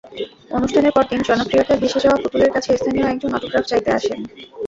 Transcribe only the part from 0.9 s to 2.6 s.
পরদিন জনপ্রিয়তায় ভেসে যাওয়া পুতুলের